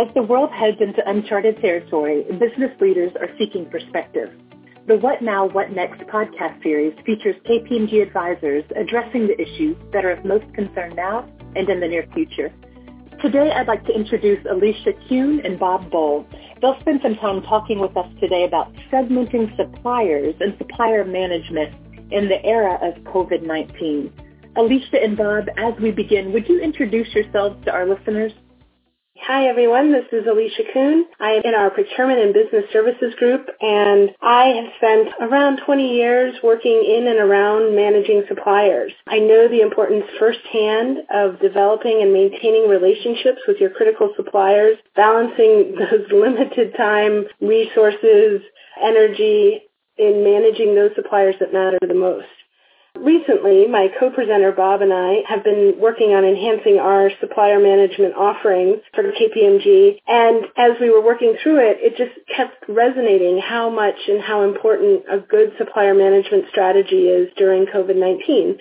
As 0.00 0.06
the 0.14 0.22
world 0.22 0.48
heads 0.50 0.78
into 0.80 1.06
uncharted 1.06 1.60
territory, 1.60 2.24
business 2.38 2.70
leaders 2.80 3.12
are 3.20 3.28
seeking 3.36 3.66
perspective. 3.66 4.30
The 4.86 4.96
What 4.96 5.20
Now, 5.20 5.46
What 5.46 5.72
Next 5.72 6.00
podcast 6.08 6.62
series 6.62 6.94
features 7.04 7.36
KPMG 7.44 8.00
advisors 8.00 8.64
addressing 8.76 9.26
the 9.26 9.38
issues 9.38 9.76
that 9.92 10.06
are 10.06 10.12
of 10.12 10.24
most 10.24 10.46
concern 10.54 10.94
now 10.96 11.28
and 11.54 11.68
in 11.68 11.80
the 11.80 11.86
near 11.86 12.06
future. 12.14 12.50
Today, 13.20 13.52
I'd 13.54 13.68
like 13.68 13.84
to 13.84 13.92
introduce 13.92 14.42
Alicia 14.50 14.94
Kuhn 15.06 15.42
and 15.44 15.58
Bob 15.58 15.90
Bohl. 15.90 16.24
They'll 16.62 16.80
spend 16.80 17.00
some 17.02 17.16
time 17.16 17.42
talking 17.42 17.78
with 17.78 17.94
us 17.94 18.08
today 18.20 18.44
about 18.44 18.72
segmenting 18.90 19.54
suppliers 19.54 20.34
and 20.40 20.56
supplier 20.56 21.04
management 21.04 21.74
in 22.10 22.26
the 22.26 22.42
era 22.42 22.78
of 22.80 22.94
COVID-19. 23.04 24.10
Alicia 24.56 25.02
and 25.04 25.14
Bob, 25.14 25.44
as 25.58 25.74
we 25.78 25.90
begin, 25.90 26.32
would 26.32 26.48
you 26.48 26.58
introduce 26.58 27.08
yourselves 27.14 27.62
to 27.66 27.70
our 27.70 27.86
listeners? 27.86 28.32
Hi 29.26 29.48
everyone, 29.48 29.92
this 29.92 30.06
is 30.12 30.26
Alicia 30.26 30.62
Kuhn. 30.72 31.04
I 31.20 31.32
am 31.32 31.42
in 31.44 31.54
our 31.54 31.68
procurement 31.68 32.20
and 32.20 32.32
business 32.32 32.64
services 32.72 33.14
group 33.18 33.46
and 33.60 34.10
I 34.22 34.46
have 34.56 34.72
spent 34.78 35.08
around 35.20 35.60
20 35.66 35.94
years 35.94 36.36
working 36.42 36.82
in 36.88 37.06
and 37.06 37.18
around 37.18 37.76
managing 37.76 38.24
suppliers. 38.28 38.92
I 39.06 39.18
know 39.18 39.46
the 39.46 39.60
importance 39.60 40.04
firsthand 40.18 41.00
of 41.12 41.38
developing 41.38 42.00
and 42.00 42.14
maintaining 42.14 42.66
relationships 42.66 43.40
with 43.46 43.58
your 43.58 43.70
critical 43.70 44.10
suppliers, 44.16 44.78
balancing 44.96 45.74
those 45.78 46.10
limited 46.10 46.74
time 46.74 47.26
resources, 47.42 48.40
energy 48.82 49.60
in 49.98 50.24
managing 50.24 50.74
those 50.74 50.92
suppliers 50.96 51.34
that 51.40 51.52
matter 51.52 51.78
the 51.86 51.94
most. 51.94 52.24
Recently, 53.00 53.66
my 53.66 53.88
co-presenter 53.98 54.52
Bob 54.52 54.82
and 54.82 54.92
I 54.92 55.22
have 55.26 55.42
been 55.42 55.76
working 55.80 56.12
on 56.12 56.22
enhancing 56.22 56.78
our 56.78 57.10
supplier 57.18 57.58
management 57.58 58.14
offerings 58.14 58.80
for 58.94 59.04
KPMG. 59.04 60.00
And 60.06 60.44
as 60.58 60.72
we 60.78 60.90
were 60.90 61.00
working 61.00 61.34
through 61.42 61.60
it, 61.60 61.78
it 61.80 61.96
just 61.96 62.12
kept 62.36 62.68
resonating 62.68 63.40
how 63.40 63.70
much 63.70 63.94
and 64.06 64.20
how 64.20 64.42
important 64.42 65.04
a 65.10 65.18
good 65.18 65.52
supplier 65.56 65.94
management 65.94 66.44
strategy 66.50 67.08
is 67.08 67.30
during 67.38 67.64
COVID-19. 67.64 68.60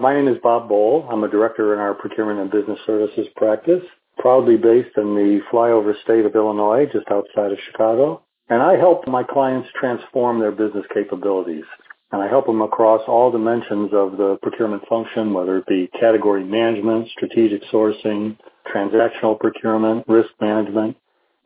My 0.00 0.14
name 0.14 0.28
is 0.28 0.38
Bob 0.42 0.70
Bohl. 0.70 1.06
I'm 1.12 1.22
a 1.22 1.28
director 1.28 1.74
in 1.74 1.80
our 1.80 1.92
procurement 1.92 2.40
and 2.40 2.50
business 2.50 2.78
services 2.86 3.26
practice, 3.36 3.82
proudly 4.16 4.56
based 4.56 4.96
in 4.96 5.14
the 5.14 5.40
flyover 5.52 5.92
state 6.02 6.24
of 6.24 6.34
Illinois, 6.34 6.86
just 6.90 7.08
outside 7.10 7.52
of 7.52 7.58
Chicago. 7.70 8.22
And 8.48 8.62
I 8.62 8.78
help 8.78 9.06
my 9.06 9.22
clients 9.22 9.68
transform 9.78 10.40
their 10.40 10.52
business 10.52 10.86
capabilities 10.94 11.64
and 12.12 12.22
I 12.22 12.28
help 12.28 12.46
them 12.46 12.62
across 12.62 13.02
all 13.08 13.30
dimensions 13.30 13.90
of 13.92 14.16
the 14.16 14.38
procurement 14.42 14.86
function, 14.88 15.32
whether 15.32 15.58
it 15.58 15.66
be 15.66 15.90
category 15.98 16.44
management, 16.44 17.08
strategic 17.08 17.62
sourcing, 17.72 18.36
transactional 18.72 19.38
procurement, 19.38 20.04
risk 20.08 20.30
management. 20.40 20.96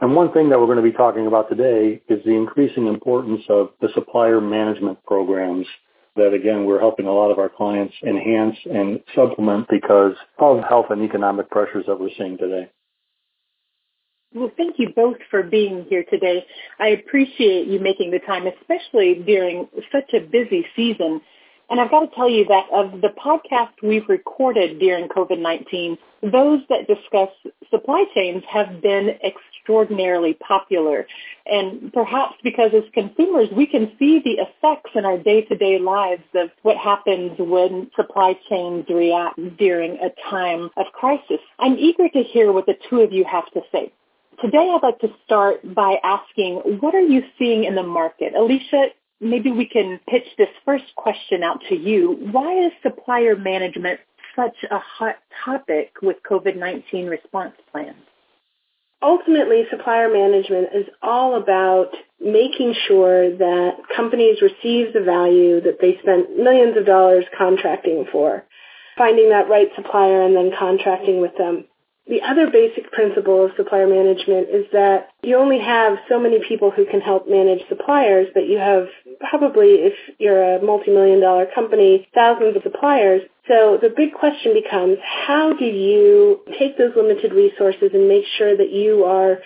And 0.01 0.15
one 0.15 0.33
thing 0.33 0.49
that 0.51 0.59
we're 0.59 0.67
going 0.67 0.77
to 0.77 0.83
be 0.83 0.93
talking 0.93 1.27
about 1.27 1.49
today 1.49 2.01
is 2.09 2.23
the 2.25 2.35
increasing 2.35 2.87
importance 2.87 3.43
of 3.49 3.71
the 3.81 3.89
supplier 3.95 4.41
management 4.41 5.03
programs 5.05 5.67
that 6.17 6.35
again 6.35 6.65
we're 6.65 6.81
helping 6.81 7.07
a 7.07 7.13
lot 7.13 7.31
of 7.31 7.39
our 7.39 7.49
clients 7.49 7.95
enhance 8.03 8.57
and 8.67 9.01
supplement 9.15 9.67
because 9.71 10.15
of 10.39 10.63
health 10.69 10.87
and 10.91 11.03
economic 11.03 11.49
pressures 11.51 11.85
that 11.87 11.99
we're 11.99 12.11
seeing 12.19 12.37
today. 12.37 12.69
Well, 14.35 14.53
thank 14.59 14.79
you 14.79 14.91
both 14.95 15.17
for 15.31 15.43
being 15.43 15.87
here 15.89 16.05
today. 16.05 16.45
I 16.79 16.89
appreciate 16.89 17.67
you 17.67 17.81
making 17.81 18.11
the 18.11 18.19
time, 18.19 18.47
especially 18.47 19.23
during 19.27 19.69
such 19.91 20.13
a 20.13 20.21
busy 20.21 20.67
season. 20.77 21.23
And 21.71 21.81
I've 21.81 21.91
got 21.91 22.01
to 22.01 22.15
tell 22.15 22.29
you 22.29 22.45
that 22.47 22.67
of 22.71 23.01
the 23.01 23.09
podcasts 23.09 23.83
we've 23.83 24.09
recorded 24.09 24.79
during 24.79 25.09
COVID-19, 25.09 25.97
those 26.31 26.61
that 26.69 26.87
discuss 26.87 27.31
supply 27.71 28.05
chains 28.15 28.43
have 28.51 28.83
been 28.83 29.19
extraordinarily 29.25 30.35
popular. 30.35 31.07
And 31.47 31.91
perhaps 31.93 32.35
because 32.43 32.71
as 32.75 32.85
consumers, 32.93 33.49
we 33.57 33.67
can 33.67 33.93
see 33.99 34.21
the 34.23 34.43
effects 34.43 34.91
in 34.95 35.07
our 35.07 35.17
day-to-day 35.17 35.79
lives 35.79 36.25
of 36.35 36.51
what 36.63 36.77
happens 36.77 37.33
when 37.39 37.91
supply 37.97 38.39
chains 38.51 38.85
react 38.91 39.39
during 39.57 39.99
a 40.03 40.11
time 40.31 40.69
of 40.77 40.87
crisis. 40.93 41.41
I'm 41.59 41.79
eager 41.79 42.11
to 42.11 42.23
hear 42.23 42.53
what 42.53 42.67
the 42.67 42.77
two 42.91 43.01
of 43.01 43.11
you 43.11 43.25
have 43.25 43.51
to 43.53 43.63
say. 43.73 43.91
Today 44.41 44.73
I'd 44.73 44.85
like 44.85 45.01
to 45.01 45.09
start 45.25 45.75
by 45.75 45.97
asking, 46.05 46.79
what 46.81 46.95
are 46.95 47.01
you 47.01 47.23
seeing 47.39 47.65
in 47.65 47.75
the 47.75 47.83
market? 47.83 48.35
Alicia, 48.37 48.87
maybe 49.21 49.51
we 49.51 49.67
can 49.67 49.99
pitch 50.09 50.27
this 50.37 50.49
first 50.65 50.85
question 50.97 51.43
out 51.43 51.61
to 51.69 51.75
you. 51.75 52.17
Why 52.31 52.67
is 52.67 52.73
supplier 52.81 53.35
management 53.35 53.99
such 54.37 54.55
a 54.71 54.79
hot 54.79 55.17
topic 55.45 55.95
with 56.03 56.19
COVID-19 56.31 57.11
response 57.11 57.55
plans? 57.73 57.97
Ultimately, 59.03 59.65
supplier 59.71 60.13
management 60.13 60.69
is 60.73 60.87
all 61.03 61.41
about 61.41 61.91
making 62.21 62.75
sure 62.87 63.37
that 63.37 63.71
companies 63.97 64.41
receive 64.41 64.93
the 64.93 65.03
value 65.05 65.61
that 65.63 65.79
they 65.81 65.99
spent 66.01 66.39
millions 66.39 66.77
of 66.77 66.87
dollars 66.87 67.25
contracting 67.37 68.07
for, 68.13 68.45
finding 68.97 69.31
that 69.31 69.49
right 69.49 69.69
supplier 69.75 70.23
and 70.23 70.37
then 70.37 70.53
contracting 70.57 71.21
with 71.21 71.37
them. 71.37 71.65
The 72.09 72.23
other 72.23 72.51
basic 72.51 72.91
principle 72.91 73.45
of 73.45 73.51
supplier 73.57 73.87
management 73.87 74.49
is 74.49 74.65
that 74.73 75.11
you 75.23 75.37
only 75.37 75.61
have 75.61 75.99
so 76.09 76.19
many 76.19 76.39
people 76.47 76.71
who 76.71 76.87
can 76.87 77.01
help 77.01 77.29
manage 77.29 77.61
suppliers, 77.69 78.29
but 78.33 78.49
you 78.49 78.57
have 78.57 78.87
probably, 79.21 79.85
if 79.85 79.93
you're 80.19 80.57
a 80.57 80.63
multi-million 80.63 81.21
dollar 81.21 81.47
company, 81.55 82.09
thousands 82.15 82.57
of 82.57 82.63
suppliers. 82.63 83.21
So 83.47 83.79
the 83.81 83.93
big 83.95 84.15
question 84.15 84.55
becomes, 84.55 84.97
how 85.05 85.53
do 85.53 85.67
you 85.67 86.41
take 86.59 86.79
those 86.79 86.93
limited 86.97 87.33
resources 87.33 87.91
and 87.93 88.09
make 88.09 88.25
sure 88.39 88.57
that 88.57 88.71
you 88.71 89.05
are 89.05 89.39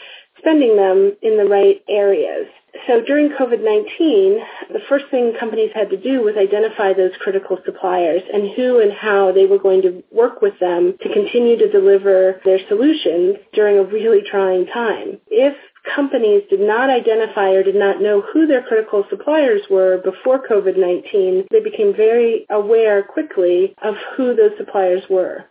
spending 0.42 0.76
them 0.76 1.16
in 1.22 1.38
the 1.38 1.48
right 1.48 1.82
areas? 1.88 2.46
So 2.86 3.00
during 3.00 3.30
COVID-19, 3.30 4.42
the 4.72 4.80
first 4.88 5.04
thing 5.10 5.34
companies 5.38 5.70
had 5.74 5.90
to 5.90 5.96
do 5.96 6.22
was 6.22 6.36
identify 6.36 6.92
those 6.92 7.12
critical 7.20 7.58
suppliers 7.64 8.22
and 8.32 8.50
who 8.56 8.80
and 8.80 8.92
how 8.92 9.30
they 9.32 9.46
were 9.46 9.58
going 9.58 9.82
to 9.82 10.02
work 10.10 10.42
with 10.42 10.58
them 10.58 10.96
to 11.00 11.12
continue 11.12 11.56
to 11.58 11.70
deliver 11.70 12.40
their 12.44 12.58
solutions 12.68 13.36
during 13.52 13.78
a 13.78 13.84
really 13.84 14.22
trying 14.28 14.66
time. 14.66 15.20
If 15.28 15.54
companies 15.94 16.42
did 16.48 16.60
not 16.60 16.90
identify 16.90 17.50
or 17.50 17.62
did 17.62 17.76
not 17.76 18.00
know 18.00 18.22
who 18.22 18.46
their 18.46 18.62
critical 18.62 19.04
suppliers 19.10 19.62
were 19.70 19.98
before 19.98 20.46
COVID-19, 20.46 21.48
they 21.50 21.60
became 21.60 21.94
very 21.94 22.46
aware 22.50 23.02
quickly 23.02 23.74
of 23.82 23.94
who 24.16 24.34
those 24.34 24.56
suppliers 24.58 25.02
were. 25.10 25.44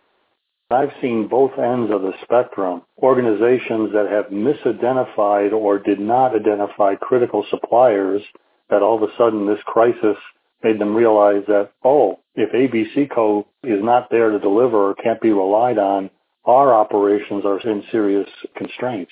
I've 0.73 0.93
seen 1.01 1.27
both 1.27 1.51
ends 1.57 1.91
of 1.91 2.01
the 2.01 2.13
spectrum. 2.23 2.83
Organizations 3.01 3.91
that 3.93 4.07
have 4.09 4.25
misidentified 4.31 5.53
or 5.53 5.79
did 5.79 5.99
not 5.99 6.35
identify 6.35 6.95
critical 6.95 7.45
suppliers 7.49 8.21
that 8.69 8.81
all 8.81 8.95
of 8.95 9.03
a 9.03 9.13
sudden 9.17 9.47
this 9.47 9.61
crisis 9.65 10.17
made 10.63 10.79
them 10.79 10.95
realize 10.95 11.43
that, 11.47 11.71
oh, 11.83 12.19
if 12.35 12.51
ABC 12.51 13.09
Co. 13.13 13.47
is 13.63 13.83
not 13.83 14.09
there 14.09 14.31
to 14.31 14.39
deliver 14.39 14.89
or 14.91 14.95
can't 14.95 15.21
be 15.21 15.31
relied 15.31 15.77
on, 15.77 16.09
our 16.45 16.73
operations 16.73 17.43
are 17.45 17.59
in 17.59 17.83
serious 17.91 18.27
constraints. 18.55 19.11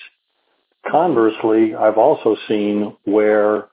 Conversely, 0.90 1.74
I've 1.74 1.98
also 1.98 2.36
seen 2.48 2.96
where 3.04 3.68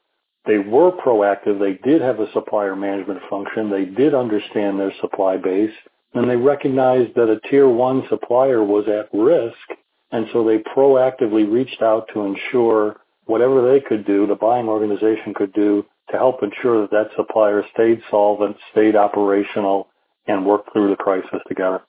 they 0.45 0.57
were 0.57 0.91
proactive, 0.91 1.59
they 1.59 1.79
did 1.89 2.01
have 2.01 2.19
a 2.19 2.31
supplier 2.33 2.75
management 2.75 3.21
function, 3.29 3.69
they 3.69 3.85
did 3.85 4.13
understand 4.13 4.79
their 4.79 4.93
supply 5.01 5.37
base, 5.37 5.71
and 6.17 6.29
they 6.29 6.35
recognized 6.35 7.16
that 7.16 7.29
a 7.29 7.39
tier 7.50 7.67
one 7.67 8.03
supplier 8.09 8.63
was 8.63 8.85
at 8.88 9.09
risk, 9.17 9.79
and 10.11 10.28
so 10.31 10.44
they 10.44 10.57
proactively 10.57 11.50
reached 11.51 11.81
out 11.81 12.07
to 12.13 12.22
ensure 12.22 12.97
whatever 13.25 13.72
they 13.72 13.79
could 13.81 14.05
do, 14.05 14.25
the 14.25 14.35
buying 14.35 14.67
organization 14.67 15.33
could 15.33 15.53
do 15.53 15.85
to 16.11 16.17
help 16.17 16.41
ensure 16.41 16.81
that 16.81 16.91
that 16.91 17.09
supplier 17.16 17.63
stayed 17.73 18.01
solvent, 18.09 18.56
stayed 18.72 18.95
operational, 18.95 19.88
and 20.27 20.45
worked 20.45 20.72
through 20.72 20.89
the 20.89 20.95
crisis 20.95 21.39
together. 21.47 21.81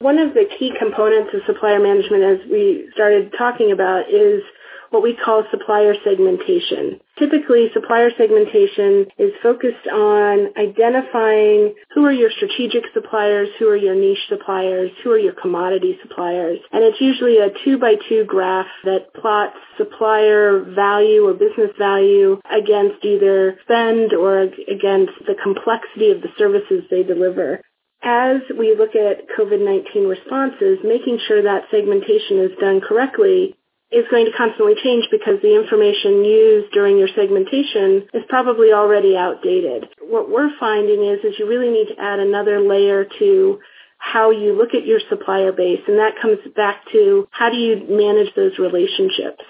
One 0.00 0.18
of 0.18 0.34
the 0.34 0.44
key 0.58 0.72
components 0.78 1.30
of 1.34 1.42
supplier 1.46 1.80
management, 1.80 2.24
as 2.24 2.50
we 2.50 2.88
started 2.94 3.32
talking 3.38 3.70
about, 3.72 4.10
is 4.10 4.42
what 4.90 5.02
we 5.02 5.16
call 5.16 5.44
supplier 5.50 5.94
segmentation. 6.04 7.00
Typically, 7.18 7.68
supplier 7.72 8.10
segmentation 8.18 9.06
is 9.18 9.32
focused 9.40 9.86
on 9.92 10.48
identifying 10.58 11.74
who 11.94 12.04
are 12.04 12.12
your 12.12 12.30
strategic 12.30 12.82
suppliers, 12.92 13.48
who 13.58 13.68
are 13.68 13.76
your 13.76 13.94
niche 13.94 14.26
suppliers, 14.28 14.90
who 15.02 15.10
are 15.10 15.18
your 15.18 15.32
commodity 15.32 15.96
suppliers. 16.02 16.58
And 16.72 16.82
it's 16.82 17.00
usually 17.00 17.38
a 17.38 17.50
two 17.64 17.78
by 17.78 17.94
two 18.08 18.24
graph 18.24 18.66
that 18.84 19.14
plots 19.14 19.56
supplier 19.78 20.64
value 20.74 21.24
or 21.24 21.34
business 21.34 21.70
value 21.78 22.40
against 22.50 23.04
either 23.04 23.58
spend 23.62 24.12
or 24.12 24.42
against 24.42 25.12
the 25.26 25.36
complexity 25.40 26.10
of 26.10 26.20
the 26.20 26.28
services 26.36 26.82
they 26.90 27.04
deliver 27.04 27.60
as 28.04 28.42
we 28.58 28.76
look 28.76 28.94
at 28.94 29.24
COVID-19 29.38 30.08
responses, 30.08 30.78
making 30.84 31.18
sure 31.26 31.42
that 31.42 31.64
segmentation 31.70 32.38
is 32.38 32.50
done 32.60 32.82
correctly 32.82 33.56
is 33.94 34.04
going 34.10 34.26
to 34.26 34.32
constantly 34.36 34.74
change 34.82 35.06
because 35.10 35.40
the 35.40 35.54
information 35.54 36.24
used 36.24 36.72
during 36.72 36.98
your 36.98 37.08
segmentation 37.08 38.08
is 38.12 38.22
probably 38.28 38.72
already 38.72 39.16
outdated. 39.16 39.88
What 40.00 40.30
we're 40.30 40.50
finding 40.58 41.04
is, 41.04 41.20
is 41.24 41.38
you 41.38 41.48
really 41.48 41.70
need 41.70 41.94
to 41.94 42.00
add 42.00 42.18
another 42.18 42.60
layer 42.60 43.06
to 43.18 43.60
how 43.98 44.30
you 44.30 44.52
look 44.52 44.74
at 44.74 44.84
your 44.84 45.00
supplier 45.08 45.52
base. 45.52 45.80
And 45.86 45.98
that 45.98 46.20
comes 46.20 46.38
back 46.54 46.82
to 46.92 47.28
how 47.30 47.50
do 47.50 47.56
you 47.56 47.86
manage 47.88 48.34
those 48.34 48.58
relationships? 48.58 49.42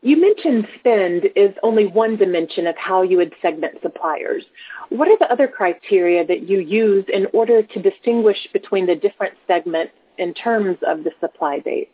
You 0.00 0.20
mentioned 0.20 0.68
spend 0.78 1.24
is 1.34 1.54
only 1.62 1.86
one 1.86 2.16
dimension 2.16 2.66
of 2.66 2.76
how 2.76 3.02
you 3.02 3.16
would 3.16 3.32
segment 3.40 3.78
suppliers. 3.82 4.44
What 4.90 5.08
are 5.08 5.18
the 5.18 5.32
other 5.32 5.48
criteria 5.48 6.26
that 6.26 6.48
you 6.48 6.60
use 6.60 7.06
in 7.12 7.26
order 7.32 7.62
to 7.62 7.82
distinguish 7.82 8.36
between 8.52 8.86
the 8.86 8.96
different 8.96 9.34
segments 9.46 9.94
in 10.18 10.34
terms 10.34 10.76
of 10.86 11.04
the 11.04 11.10
supply 11.20 11.60
base? 11.60 11.88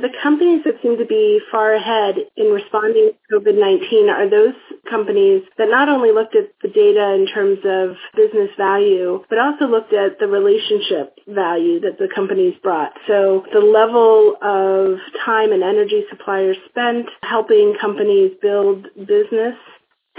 The 0.00 0.14
companies 0.22 0.62
that 0.64 0.80
seem 0.80 0.96
to 0.98 1.04
be 1.04 1.40
far 1.50 1.74
ahead 1.74 2.14
in 2.36 2.52
responding 2.52 3.10
to 3.10 3.34
COVID-19 3.34 4.08
are 4.08 4.30
those 4.30 4.54
companies 4.88 5.42
that 5.58 5.68
not 5.68 5.88
only 5.88 6.12
looked 6.12 6.36
at 6.36 6.54
the 6.62 6.68
data 6.68 7.14
in 7.14 7.26
terms 7.26 7.58
of 7.66 7.96
business 8.14 8.50
value, 8.56 9.24
but 9.28 9.40
also 9.40 9.66
looked 9.66 9.92
at 9.92 10.20
the 10.20 10.28
relationship 10.28 11.18
value 11.26 11.80
that 11.80 11.98
the 11.98 12.06
companies 12.14 12.54
brought. 12.62 12.92
So 13.08 13.44
the 13.52 13.58
level 13.58 14.36
of 14.40 15.00
time 15.26 15.50
and 15.50 15.64
energy 15.64 16.04
suppliers 16.08 16.56
spent 16.68 17.06
helping 17.22 17.74
companies 17.80 18.38
build 18.40 18.86
business 18.94 19.56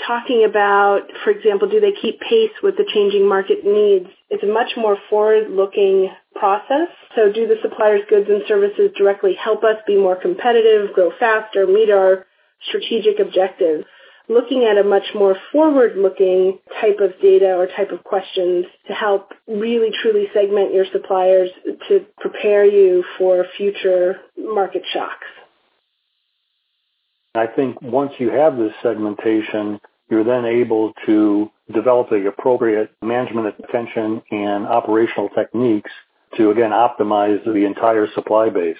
talking 0.05 0.43
about, 0.43 1.03
for 1.23 1.31
example, 1.31 1.69
do 1.69 1.79
they 1.79 1.93
keep 2.01 2.19
pace 2.19 2.51
with 2.61 2.75
the 2.77 2.85
changing 2.93 3.27
market 3.27 3.65
needs? 3.65 4.07
It's 4.29 4.43
a 4.43 4.47
much 4.47 4.71
more 4.75 4.97
forward-looking 5.09 6.09
process. 6.39 6.87
So 7.15 7.31
do 7.31 7.47
the 7.47 7.57
suppliers' 7.61 8.01
goods 8.09 8.29
and 8.29 8.41
services 8.47 8.91
directly 8.97 9.35
help 9.35 9.63
us 9.63 9.75
be 9.85 9.97
more 9.97 10.15
competitive, 10.15 10.93
grow 10.93 11.11
faster, 11.19 11.67
meet 11.67 11.89
our 11.89 12.25
strategic 12.67 13.19
objectives? 13.19 13.85
Looking 14.29 14.63
at 14.63 14.77
a 14.77 14.83
much 14.83 15.05
more 15.15 15.35
forward-looking 15.51 16.59
type 16.79 16.99
of 17.01 17.19
data 17.19 17.55
or 17.55 17.65
type 17.65 17.91
of 17.91 18.03
questions 18.03 18.65
to 18.87 18.93
help 18.93 19.31
really 19.47 19.89
truly 20.01 20.27
segment 20.33 20.73
your 20.73 20.85
suppliers 20.91 21.49
to 21.87 22.05
prepare 22.19 22.63
you 22.63 23.03
for 23.17 23.45
future 23.57 24.17
market 24.37 24.83
shocks. 24.93 25.25
I 27.33 27.47
think 27.47 27.81
once 27.81 28.13
you 28.19 28.29
have 28.29 28.57
this 28.57 28.73
segmentation, 28.83 29.79
you're 30.09 30.23
then 30.23 30.45
able 30.45 30.93
to 31.05 31.49
develop 31.73 32.09
the 32.09 32.27
appropriate 32.27 32.91
management 33.01 33.55
attention 33.59 34.21
and 34.31 34.67
operational 34.67 35.29
techniques 35.29 35.91
to 36.37 36.51
again 36.51 36.71
optimize 36.71 37.43
the 37.43 37.65
entire 37.65 38.07
supply 38.13 38.49
base. 38.49 38.77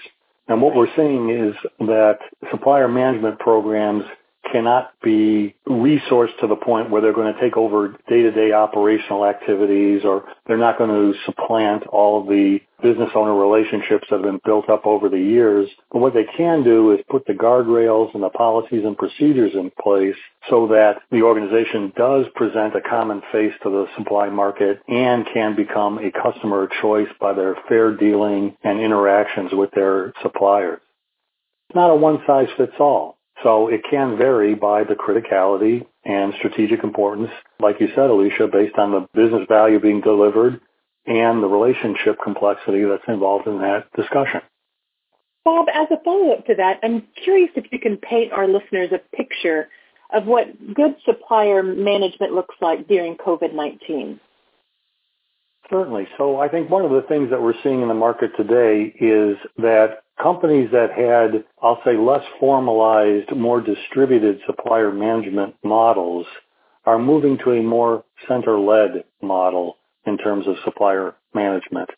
And 0.47 0.61
what 0.61 0.75
we're 0.75 0.93
seeing 0.95 1.29
is 1.29 1.55
that 1.79 2.19
supplier 2.49 2.87
management 2.87 3.39
programs 3.39 4.03
cannot 4.51 4.91
be 5.03 5.55
resourced 5.67 6.37
to 6.41 6.47
the 6.47 6.55
point 6.55 6.89
where 6.89 7.01
they're 7.01 7.13
going 7.13 7.33
to 7.33 7.39
take 7.39 7.57
over 7.57 7.95
day-to-day 8.07 8.51
operational 8.51 9.25
activities 9.25 10.01
or 10.03 10.25
they're 10.47 10.57
not 10.57 10.77
going 10.77 10.89
to 10.89 11.17
supplant 11.25 11.85
all 11.87 12.21
of 12.21 12.27
the 12.27 12.59
business 12.81 13.09
owner 13.15 13.35
relationships 13.35 14.07
that 14.09 14.17
have 14.17 14.23
been 14.23 14.39
built 14.45 14.69
up 14.69 14.85
over 14.85 15.09
the 15.09 15.19
years. 15.19 15.69
But 15.91 15.99
what 15.99 16.13
they 16.13 16.25
can 16.37 16.63
do 16.63 16.91
is 16.93 16.99
put 17.09 17.25
the 17.25 17.33
guardrails 17.33 18.13
and 18.13 18.23
the 18.23 18.29
policies 18.29 18.83
and 18.85 18.97
procedures 18.97 19.53
in 19.53 19.71
place 19.81 20.15
so 20.49 20.67
that 20.67 21.01
the 21.11 21.21
organization 21.21 21.91
does 21.97 22.25
present 22.35 22.75
a 22.75 22.81
common 22.81 23.21
face 23.31 23.53
to 23.63 23.69
the 23.69 23.85
supply 23.97 24.29
market 24.29 24.79
and 24.87 25.27
can 25.33 25.55
become 25.55 25.99
a 25.99 26.11
customer 26.11 26.63
of 26.63 26.71
choice 26.81 27.09
by 27.19 27.33
their 27.33 27.55
fair 27.67 27.95
dealing 27.95 28.55
and 28.63 28.79
interactions 28.79 29.51
with 29.53 29.71
their 29.71 30.13
suppliers. 30.21 30.79
It's 31.69 31.75
not 31.75 31.91
a 31.91 31.95
one 31.95 32.19
size 32.25 32.47
fits 32.57 32.73
all. 32.79 33.18
So 33.43 33.69
it 33.69 33.81
can 33.89 34.17
vary 34.17 34.53
by 34.55 34.83
the 34.83 34.95
criticality 34.95 35.85
and 36.03 36.33
strategic 36.39 36.83
importance, 36.83 37.29
like 37.59 37.79
you 37.79 37.87
said, 37.95 38.09
Alicia, 38.09 38.47
based 38.47 38.77
on 38.77 38.91
the 38.91 39.07
business 39.13 39.47
value 39.47 39.79
being 39.79 40.01
delivered 40.01 40.59
and 41.05 41.41
the 41.41 41.47
relationship 41.47 42.17
complexity 42.23 42.83
that's 42.83 43.03
involved 43.07 43.47
in 43.47 43.59
that 43.59 43.85
discussion. 43.95 44.41
Bob, 45.45 45.67
as 45.73 45.87
a 45.89 46.03
follow-up 46.03 46.45
to 46.47 46.55
that, 46.55 46.79
I'm 46.83 47.07
curious 47.23 47.49
if 47.55 47.65
you 47.71 47.79
can 47.79 47.97
paint 47.97 48.33
our 48.33 48.47
listeners 48.47 48.91
a 48.91 49.15
picture 49.15 49.69
of 50.11 50.25
what 50.25 50.47
good 50.73 50.95
supplier 51.05 51.63
management 51.63 52.33
looks 52.33 52.55
like 52.61 52.87
during 52.87 53.15
COVID-19. 53.15 54.19
Certainly. 55.69 56.07
So 56.17 56.39
I 56.39 56.49
think 56.49 56.69
one 56.69 56.83
of 56.83 56.91
the 56.91 57.03
things 57.07 57.29
that 57.29 57.41
we're 57.41 57.53
seeing 57.63 57.81
in 57.81 57.87
the 57.87 57.93
market 57.93 58.31
today 58.35 58.93
is 58.99 59.37
that 59.57 60.03
companies 60.21 60.69
that 60.71 60.91
had, 60.91 61.43
I'll 61.61 61.81
say, 61.85 61.97
less 61.97 62.23
formalized, 62.39 63.35
more 63.35 63.61
distributed 63.61 64.39
supplier 64.45 64.91
management 64.91 65.55
models 65.63 66.25
are 66.85 66.99
moving 66.99 67.37
to 67.39 67.51
a 67.51 67.61
more 67.61 68.03
center-led 68.27 69.03
model 69.21 69.77
in 70.05 70.17
terms 70.17 70.47
of 70.47 70.55
supplier 70.63 71.15
management. 71.33 71.89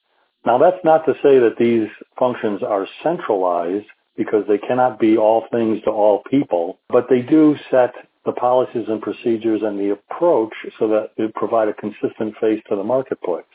Now 0.45 0.57
that's 0.57 0.83
not 0.83 1.05
to 1.05 1.13
say 1.23 1.39
that 1.39 1.55
these 1.59 1.87
functions 2.17 2.61
are 2.63 2.87
centralized 3.03 3.85
because 4.17 4.43
they 4.47 4.57
cannot 4.57 4.99
be 4.99 5.17
all 5.17 5.45
things 5.51 5.81
to 5.83 5.91
all 5.91 6.23
people, 6.29 6.79
but 6.89 7.07
they 7.09 7.21
do 7.21 7.55
set 7.69 7.93
the 8.25 8.31
policies 8.33 8.85
and 8.87 9.01
procedures 9.01 9.61
and 9.63 9.79
the 9.79 9.91
approach 9.91 10.53
so 10.79 10.87
that 10.87 11.11
they 11.17 11.25
provide 11.35 11.67
a 11.67 11.73
consistent 11.73 12.35
face 12.39 12.61
to 12.69 12.75
the 12.75 12.83
marketplace 12.83 13.45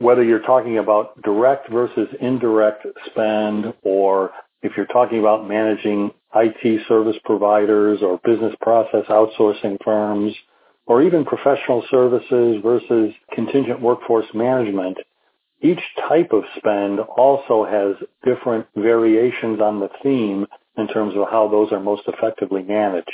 whether 0.00 0.24
you're 0.24 0.40
talking 0.40 0.78
about 0.78 1.20
direct 1.22 1.70
versus 1.70 2.08
indirect 2.20 2.86
spend 3.06 3.72
or 3.82 4.30
if 4.62 4.72
you're 4.76 4.86
talking 4.86 5.20
about 5.20 5.46
managing 5.46 6.10
IT 6.34 6.86
service 6.88 7.16
providers 7.24 8.00
or 8.02 8.18
business 8.24 8.54
process 8.62 9.04
outsourcing 9.08 9.76
firms 9.84 10.34
or 10.86 11.02
even 11.02 11.24
professional 11.24 11.84
services 11.90 12.60
versus 12.62 13.12
contingent 13.34 13.80
workforce 13.80 14.26
management, 14.32 14.96
each 15.60 15.80
type 16.08 16.32
of 16.32 16.44
spend 16.56 16.98
also 17.00 17.64
has 17.64 17.96
different 18.24 18.66
variations 18.74 19.60
on 19.60 19.80
the 19.80 19.90
theme 20.02 20.46
in 20.78 20.88
terms 20.88 21.14
of 21.14 21.28
how 21.30 21.46
those 21.48 21.70
are 21.72 21.80
most 21.80 22.02
effectively 22.06 22.62
managed. 22.62 23.10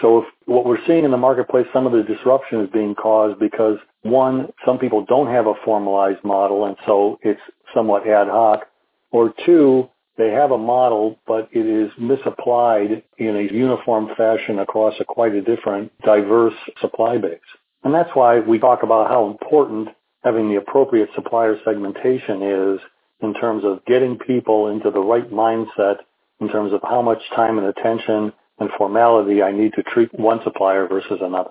So 0.00 0.24
what 0.46 0.64
we're 0.64 0.84
seeing 0.86 1.04
in 1.04 1.10
the 1.10 1.16
marketplace, 1.16 1.66
some 1.72 1.86
of 1.86 1.92
the 1.92 2.02
disruption 2.02 2.60
is 2.60 2.70
being 2.70 2.94
caused 2.94 3.38
because 3.38 3.78
one, 4.02 4.48
some 4.64 4.78
people 4.78 5.04
don't 5.04 5.28
have 5.28 5.46
a 5.46 5.54
formalized 5.64 6.24
model 6.24 6.64
and 6.64 6.76
so 6.86 7.18
it's 7.22 7.40
somewhat 7.74 8.06
ad 8.06 8.28
hoc. 8.28 8.66
Or 9.10 9.34
two, 9.44 9.88
they 10.16 10.30
have 10.30 10.50
a 10.50 10.58
model, 10.58 11.18
but 11.26 11.48
it 11.52 11.66
is 11.66 11.90
misapplied 11.98 13.02
in 13.18 13.36
a 13.36 13.52
uniform 13.52 14.08
fashion 14.16 14.58
across 14.58 14.94
a 15.00 15.04
quite 15.04 15.34
a 15.34 15.42
different 15.42 15.92
diverse 16.02 16.54
supply 16.80 17.18
base. 17.18 17.38
And 17.84 17.94
that's 17.94 18.10
why 18.14 18.40
we 18.40 18.58
talk 18.58 18.82
about 18.82 19.08
how 19.08 19.26
important 19.30 19.88
having 20.22 20.48
the 20.48 20.56
appropriate 20.56 21.08
supplier 21.14 21.56
segmentation 21.64 22.42
is 22.42 22.80
in 23.20 23.34
terms 23.34 23.64
of 23.64 23.84
getting 23.86 24.18
people 24.18 24.68
into 24.68 24.90
the 24.90 25.00
right 25.00 25.30
mindset 25.30 25.96
in 26.40 26.48
terms 26.48 26.72
of 26.72 26.80
how 26.82 27.02
much 27.02 27.20
time 27.34 27.58
and 27.58 27.66
attention 27.66 28.32
and 28.58 28.70
formality 28.76 29.42
I 29.42 29.52
need 29.52 29.74
to 29.74 29.82
treat 29.82 30.12
one 30.18 30.40
supplier 30.44 30.86
versus 30.86 31.18
another. 31.20 31.50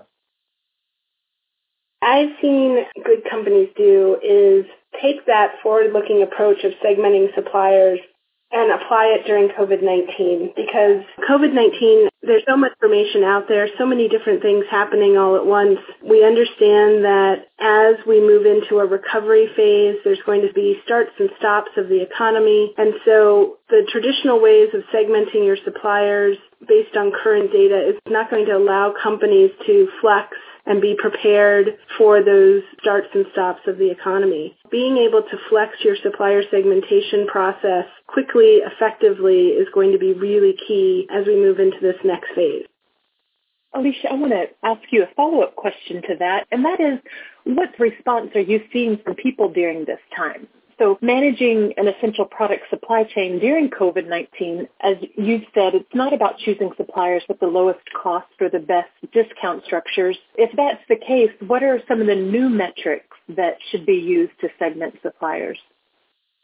I've 2.01 2.29
seen 2.41 2.83
good 3.05 3.23
companies 3.29 3.69
do 3.77 4.17
is 4.23 4.65
take 5.01 5.25
that 5.27 5.53
forward-looking 5.61 6.23
approach 6.23 6.63
of 6.63 6.71
segmenting 6.83 7.33
suppliers 7.35 7.99
and 8.51 8.71
apply 8.71 9.15
it 9.17 9.25
during 9.25 9.49
COVID-19 9.49 10.55
because 10.55 11.03
COVID-19, 11.29 12.09
there's 12.21 12.43
so 12.47 12.57
much 12.57 12.73
information 12.73 13.23
out 13.23 13.47
there, 13.47 13.67
so 13.77 13.85
many 13.85 14.07
different 14.09 14.41
things 14.41 14.65
happening 14.69 15.17
all 15.17 15.35
at 15.37 15.45
once. 15.45 15.79
We 16.03 16.25
understand 16.25 17.03
that 17.05 17.47
as 17.59 17.95
we 18.05 18.19
move 18.19 18.45
into 18.45 18.79
a 18.79 18.85
recovery 18.85 19.47
phase, 19.55 19.95
there's 20.03 20.21
going 20.25 20.41
to 20.41 20.53
be 20.53 20.79
starts 20.85 21.11
and 21.19 21.29
stops 21.39 21.71
of 21.77 21.87
the 21.87 22.01
economy. 22.01 22.73
And 22.77 22.93
so 23.05 23.57
the 23.69 23.87
traditional 23.89 24.41
ways 24.41 24.69
of 24.73 24.83
segmenting 24.93 25.45
your 25.45 25.57
suppliers 25.63 26.37
based 26.67 26.95
on 26.95 27.11
current 27.11 27.51
data 27.51 27.89
is 27.89 27.95
not 28.07 28.29
going 28.29 28.45
to 28.45 28.57
allow 28.57 28.93
companies 29.01 29.51
to 29.65 29.87
flex 30.01 30.35
and 30.65 30.81
be 30.81 30.95
prepared 30.97 31.77
for 31.97 32.23
those 32.23 32.61
starts 32.79 33.07
and 33.13 33.25
stops 33.31 33.61
of 33.67 33.77
the 33.77 33.91
economy. 33.91 34.55
Being 34.69 34.97
able 34.97 35.21
to 35.21 35.37
flex 35.49 35.73
your 35.83 35.95
supplier 36.01 36.43
segmentation 36.49 37.27
process 37.27 37.85
quickly, 38.07 38.61
effectively 38.63 39.47
is 39.47 39.67
going 39.73 39.91
to 39.91 39.99
be 39.99 40.13
really 40.13 40.55
key 40.67 41.07
as 41.11 41.25
we 41.25 41.35
move 41.35 41.59
into 41.59 41.77
this 41.81 41.97
next 42.03 42.29
phase. 42.35 42.65
Alicia, 43.73 44.11
I 44.11 44.15
want 44.15 44.33
to 44.33 44.45
ask 44.63 44.81
you 44.91 45.03
a 45.03 45.15
follow-up 45.15 45.55
question 45.55 46.01
to 46.01 46.15
that, 46.19 46.45
and 46.51 46.65
that 46.65 46.81
is, 46.81 46.99
what 47.45 47.69
response 47.79 48.29
are 48.35 48.41
you 48.41 48.61
seeing 48.73 48.97
from 49.03 49.15
people 49.15 49.49
during 49.51 49.85
this 49.85 49.99
time? 50.15 50.47
So 50.81 50.97
managing 50.99 51.73
an 51.77 51.87
essential 51.87 52.25
product 52.25 52.63
supply 52.71 53.03
chain 53.03 53.37
during 53.37 53.69
COVID-19, 53.69 54.67
as 54.81 54.95
you've 55.15 55.43
said, 55.53 55.75
it's 55.75 55.93
not 55.93 56.11
about 56.11 56.39
choosing 56.39 56.71
suppliers 56.75 57.21
with 57.29 57.39
the 57.39 57.45
lowest 57.45 57.81
cost 57.93 58.25
or 58.39 58.49
the 58.49 58.57
best 58.57 58.89
discount 59.13 59.63
structures. 59.63 60.17
If 60.37 60.49
that's 60.57 60.81
the 60.89 60.95
case, 60.95 61.29
what 61.45 61.61
are 61.61 61.79
some 61.87 62.01
of 62.01 62.07
the 62.07 62.15
new 62.15 62.49
metrics 62.49 63.15
that 63.29 63.57
should 63.69 63.85
be 63.85 63.93
used 63.93 64.33
to 64.41 64.49
segment 64.57 64.95
suppliers? 65.03 65.59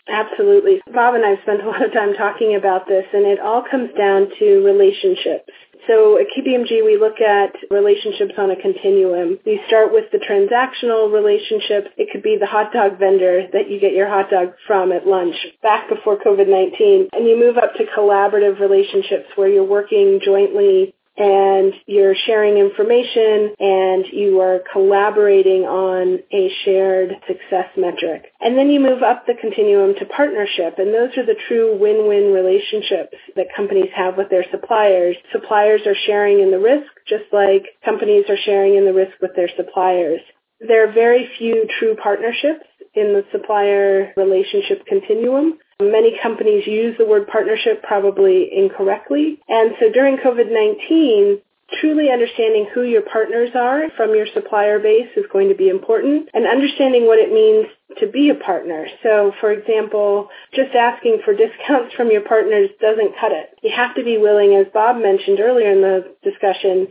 Absolutely. 0.10 0.82
Bob 0.94 1.16
and 1.16 1.26
I 1.26 1.30
have 1.32 1.40
spent 1.44 1.62
a 1.62 1.68
lot 1.70 1.84
of 1.84 1.94
time 1.94 2.14
talking 2.14 2.56
about 2.56 2.88
this, 2.88 3.06
and 3.14 3.26
it 3.26 3.40
all 3.40 3.64
comes 3.70 3.90
down 3.98 4.28
to 4.40 4.64
relationships. 4.64 5.52
So 5.88 6.20
at 6.20 6.28
KPMG, 6.36 6.84
we 6.84 6.98
look 7.00 7.22
at 7.22 7.56
relationships 7.72 8.34
on 8.38 8.52
a 8.52 8.58
continuum. 8.60 9.40
You 9.46 9.60
start 9.68 9.94
with 9.94 10.12
the 10.12 10.20
transactional 10.20 11.12
relationship. 11.12 11.94
It 11.96 12.10
could 12.12 12.24
be 12.24 12.36
the 12.38 12.46
hot 12.46 12.74
dog 12.74 13.00
vendor 13.00 13.48
that 13.54 13.70
you 13.70 13.80
get 13.80 13.94
your 13.94 14.10
hot 14.10 14.30
dog 14.30 14.54
from 14.68 14.92
at 14.92 15.08
lunch 15.08 15.36
back 15.64 15.88
before 15.88 16.18
COVID-19. 16.20 17.08
And 17.14 17.26
you 17.26 17.40
move 17.40 17.58
up 17.58 17.74
to 17.76 17.86
collaborative 17.98 18.60
relationships 18.60 19.30
where 19.36 19.48
you're 19.48 19.64
working 19.64 20.20
jointly 20.24 20.94
and 21.18 21.74
you're 21.88 22.16
sharing 22.16 22.58
information 22.58 23.54
and 23.60 24.06
you 24.12 24.40
are 24.40 24.62
collaborating 24.72 25.64
on 25.64 26.20
a 26.32 26.52
shared 26.64 27.12
success 27.28 27.68
metric. 27.76 28.26
And 28.40 28.58
then 28.58 28.70
you 28.70 28.80
move 28.80 29.02
up 29.02 29.26
the 29.26 29.34
continuum 29.40 29.96
to 29.96 30.06
partnership 30.06 30.76
and 30.78 30.94
those 30.94 31.18
are 31.18 31.26
the 31.26 31.40
true 31.48 31.78
win-win 31.78 32.32
relationships 32.32 33.18
that 33.36 33.48
companies 33.56 33.90
have 33.96 34.16
with 34.16 34.30
their 34.30 34.46
suppliers. 34.52 35.18
Suppliers 35.32 35.82
are 35.88 35.98
sharing 36.06 36.40
in 36.40 36.52
the 36.52 36.60
risk 36.60 36.88
just 37.08 37.26
like 37.32 37.66
companies 37.84 38.26
are 38.30 38.38
sharing 38.38 38.76
in 38.76 38.86
the 38.86 38.94
risk 38.94 39.14
with 39.22 39.32
their 39.36 39.50
suppliers. 39.56 40.22
There 40.60 40.88
are 40.88 40.94
very 40.94 41.30
few 41.38 41.68
true 41.80 41.96
partnerships 42.02 42.66
in 42.94 43.14
the 43.14 43.24
supplier 43.32 44.14
relationship 44.18 44.86
continuum. 44.86 45.60
Many 45.80 46.18
companies 46.24 46.66
use 46.66 46.98
the 46.98 47.06
word 47.06 47.28
partnership 47.28 47.84
probably 47.84 48.50
incorrectly. 48.52 49.40
And 49.48 49.74
so 49.80 49.92
during 49.92 50.18
COVID-19, 50.18 51.42
truly 51.80 52.10
understanding 52.10 52.66
who 52.74 52.82
your 52.82 53.04
partners 53.04 53.50
are 53.54 53.90
from 53.96 54.16
your 54.16 54.26
supplier 54.34 54.80
base 54.80 55.10
is 55.16 55.26
going 55.32 55.50
to 55.50 55.56
be 55.56 55.70
important 55.70 56.30
and 56.34 56.48
understanding 56.48 57.06
what 57.06 57.20
it 57.20 57.32
means 57.32 57.68
to 58.00 58.08
be 58.08 58.30
a 58.30 58.36
partner. 58.36 58.88
So 59.04 59.34
for 59.40 59.52
example, 59.52 60.30
just 60.54 60.74
asking 60.74 61.22
for 61.24 61.34
discounts 61.36 61.94
from 61.96 62.10
your 62.10 62.22
partners 62.22 62.70
doesn't 62.82 63.20
cut 63.20 63.32
it. 63.32 63.50
You 63.62 63.72
have 63.76 63.96
to 63.96 64.04
be 64.04 64.18
willing, 64.18 64.56
as 64.56 64.72
Bob 64.74 64.98
mentioned 64.98 65.40
earlier 65.40 65.72
in 65.72 65.82
the 65.82 66.16
discussion, 66.24 66.88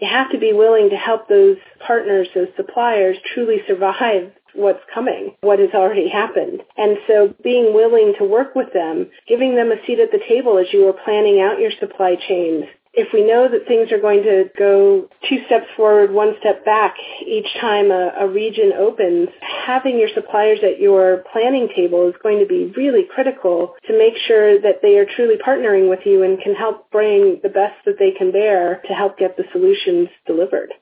you 0.00 0.08
have 0.08 0.30
to 0.30 0.38
be 0.38 0.52
willing 0.52 0.90
to 0.90 0.96
help 0.96 1.28
those 1.28 1.56
partners, 1.86 2.28
those 2.34 2.48
suppliers 2.56 3.16
truly 3.34 3.58
survive 3.66 4.32
what's 4.54 4.82
coming, 4.92 5.34
what 5.40 5.58
has 5.58 5.70
already 5.74 6.08
happened. 6.08 6.62
And 6.76 6.98
so 7.06 7.34
being 7.42 7.74
willing 7.74 8.14
to 8.18 8.24
work 8.24 8.54
with 8.54 8.72
them, 8.72 9.10
giving 9.28 9.56
them 9.56 9.72
a 9.72 9.84
seat 9.86 10.00
at 10.00 10.10
the 10.10 10.22
table 10.28 10.58
as 10.58 10.66
you 10.72 10.88
are 10.88 11.04
planning 11.04 11.40
out 11.40 11.60
your 11.60 11.72
supply 11.78 12.16
chains. 12.28 12.64
If 12.92 13.12
we 13.12 13.22
know 13.22 13.48
that 13.48 13.68
things 13.68 13.92
are 13.92 14.00
going 14.00 14.24
to 14.24 14.50
go 14.58 15.08
two 15.28 15.44
steps 15.46 15.66
forward, 15.76 16.10
one 16.10 16.34
step 16.40 16.64
back 16.64 16.96
each 17.24 17.46
time 17.60 17.92
a, 17.92 18.12
a 18.18 18.26
region 18.26 18.72
opens, 18.76 19.28
having 19.40 19.96
your 19.96 20.08
suppliers 20.12 20.58
at 20.64 20.80
your 20.80 21.22
planning 21.32 21.68
table 21.74 22.08
is 22.08 22.16
going 22.20 22.40
to 22.40 22.46
be 22.46 22.72
really 22.76 23.04
critical 23.04 23.76
to 23.86 23.96
make 23.96 24.14
sure 24.26 24.60
that 24.60 24.82
they 24.82 24.98
are 24.98 25.06
truly 25.06 25.36
partnering 25.36 25.88
with 25.88 26.00
you 26.04 26.24
and 26.24 26.42
can 26.42 26.56
help 26.56 26.90
bring 26.90 27.38
the 27.44 27.48
best 27.48 27.78
that 27.86 27.98
they 28.00 28.10
can 28.10 28.32
bear 28.32 28.82
to 28.88 28.92
help 28.92 29.16
get 29.16 29.36
the 29.36 29.44
solutions 29.52 30.08
delivered. 30.26 30.72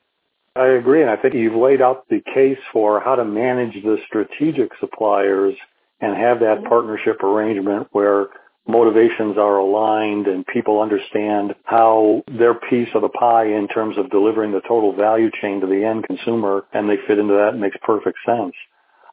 I 0.58 0.70
agree, 0.70 1.02
and 1.02 1.10
I 1.10 1.16
think 1.16 1.34
you've 1.34 1.54
laid 1.54 1.80
out 1.80 2.08
the 2.08 2.20
case 2.34 2.58
for 2.72 2.98
how 2.98 3.14
to 3.14 3.24
manage 3.24 3.80
the 3.84 3.96
strategic 4.08 4.72
suppliers 4.80 5.54
and 6.00 6.16
have 6.16 6.40
that 6.40 6.58
mm-hmm. 6.58 6.68
partnership 6.68 7.22
arrangement 7.22 7.86
where 7.92 8.26
motivations 8.66 9.38
are 9.38 9.58
aligned 9.58 10.26
and 10.26 10.44
people 10.46 10.80
understand 10.80 11.54
how 11.64 12.22
their 12.26 12.54
piece 12.54 12.88
of 12.94 13.02
the 13.02 13.08
pie 13.08 13.46
in 13.46 13.68
terms 13.68 13.96
of 13.96 14.10
delivering 14.10 14.50
the 14.50 14.60
total 14.62 14.92
value 14.92 15.30
chain 15.40 15.60
to 15.60 15.66
the 15.66 15.84
end 15.84 16.04
consumer 16.04 16.64
and 16.72 16.88
they 16.88 16.96
fit 17.06 17.18
into 17.18 17.34
that 17.34 17.56
makes 17.56 17.76
perfect 17.82 18.18
sense. 18.26 18.52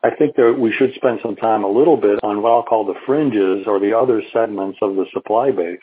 I 0.04 0.10
think 0.16 0.36
that 0.36 0.58
we 0.60 0.74
should 0.74 0.94
spend 0.96 1.20
some 1.22 1.36
time 1.36 1.64
a 1.64 1.72
little 1.72 1.96
bit 1.96 2.20
on 2.22 2.42
what 2.42 2.52
I'll 2.52 2.64
call 2.64 2.86
the 2.86 3.00
fringes 3.06 3.66
or 3.66 3.80
the 3.80 3.98
other 3.98 4.22
segments 4.34 4.80
of 4.82 4.96
the 4.96 5.06
supply 5.14 5.52
base. 5.52 5.80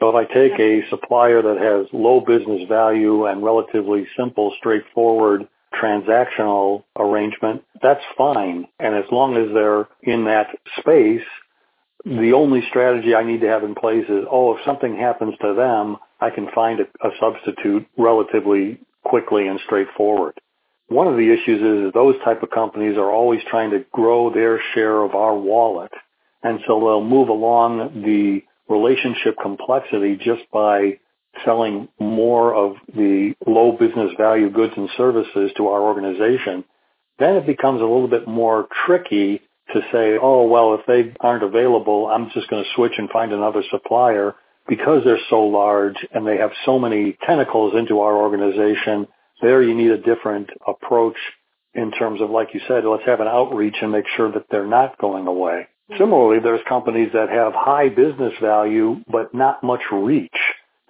So 0.00 0.08
if 0.08 0.14
I 0.14 0.32
take 0.32 0.58
a 0.58 0.88
supplier 0.88 1.42
that 1.42 1.58
has 1.58 1.86
low 1.92 2.20
business 2.20 2.68
value 2.68 3.26
and 3.26 3.42
relatively 3.42 4.06
simple, 4.16 4.52
straightforward 4.58 5.46
transactional 5.80 6.84
arrangement, 6.98 7.62
that's 7.82 8.02
fine. 8.16 8.66
And 8.78 8.94
as 8.94 9.04
long 9.10 9.36
as 9.36 9.52
they're 9.54 9.88
in 10.02 10.24
that 10.24 10.48
space, 10.78 11.24
the 12.04 12.32
only 12.32 12.62
strategy 12.68 13.14
I 13.14 13.22
need 13.22 13.42
to 13.42 13.48
have 13.48 13.64
in 13.64 13.74
place 13.74 14.04
is, 14.08 14.24
oh, 14.30 14.56
if 14.56 14.64
something 14.64 14.96
happens 14.96 15.34
to 15.40 15.54
them, 15.54 15.98
I 16.20 16.30
can 16.30 16.48
find 16.54 16.80
a, 16.80 17.06
a 17.06 17.10
substitute 17.20 17.86
relatively 17.96 18.80
quickly 19.04 19.46
and 19.46 19.60
straightforward. 19.64 20.34
One 20.88 21.06
of 21.06 21.16
the 21.16 21.32
issues 21.32 21.86
is 21.86 21.92
those 21.94 22.16
type 22.24 22.42
of 22.42 22.50
companies 22.50 22.96
are 22.98 23.10
always 23.10 23.40
trying 23.48 23.70
to 23.70 23.84
grow 23.92 24.32
their 24.32 24.60
share 24.74 25.02
of 25.02 25.14
our 25.14 25.36
wallet. 25.36 25.92
And 26.42 26.60
so 26.66 26.80
they'll 26.80 27.04
move 27.04 27.28
along 27.28 28.02
the 28.02 28.42
relationship 28.72 29.36
complexity 29.40 30.16
just 30.16 30.42
by 30.52 30.98
selling 31.44 31.88
more 31.98 32.54
of 32.54 32.76
the 32.94 33.34
low 33.46 33.72
business 33.72 34.10
value 34.18 34.50
goods 34.50 34.74
and 34.76 34.88
services 34.96 35.50
to 35.56 35.68
our 35.68 35.80
organization, 35.82 36.64
then 37.18 37.36
it 37.36 37.46
becomes 37.46 37.80
a 37.80 37.84
little 37.84 38.08
bit 38.08 38.26
more 38.26 38.68
tricky 38.86 39.40
to 39.72 39.80
say, 39.92 40.18
oh, 40.20 40.46
well, 40.46 40.74
if 40.74 40.80
they 40.86 41.14
aren't 41.20 41.44
available, 41.44 42.06
I'm 42.08 42.30
just 42.34 42.48
going 42.48 42.64
to 42.64 42.70
switch 42.74 42.92
and 42.98 43.08
find 43.10 43.32
another 43.32 43.62
supplier 43.70 44.34
because 44.68 45.02
they're 45.04 45.18
so 45.30 45.42
large 45.42 45.96
and 46.12 46.26
they 46.26 46.36
have 46.36 46.50
so 46.64 46.78
many 46.78 47.16
tentacles 47.26 47.74
into 47.76 48.00
our 48.00 48.16
organization. 48.16 49.08
There 49.40 49.62
you 49.62 49.74
need 49.74 49.90
a 49.90 49.98
different 49.98 50.50
approach 50.66 51.16
in 51.74 51.90
terms 51.90 52.20
of, 52.20 52.30
like 52.30 52.48
you 52.54 52.60
said, 52.68 52.84
let's 52.84 53.06
have 53.06 53.20
an 53.20 53.28
outreach 53.28 53.76
and 53.80 53.90
make 53.90 54.04
sure 54.16 54.30
that 54.32 54.46
they're 54.50 54.66
not 54.66 54.98
going 54.98 55.26
away. 55.26 55.68
Similarly, 55.98 56.40
there's 56.40 56.60
companies 56.68 57.10
that 57.12 57.28
have 57.28 57.52
high 57.54 57.88
business 57.88 58.32
value 58.40 58.96
but 59.10 59.34
not 59.34 59.62
much 59.62 59.80
reach. 59.92 60.30